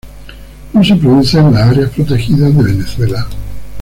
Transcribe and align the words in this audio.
No 0.73 0.83
se 0.83 0.95
produce 0.95 1.37
en 1.37 1.53
las 1.53 1.69
áreas 1.69 1.91
protegidas 1.91 2.55
de 2.57 2.63
Venezuela. 2.63 3.27